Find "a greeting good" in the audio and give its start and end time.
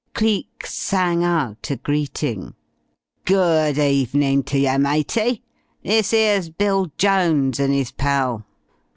1.69-3.77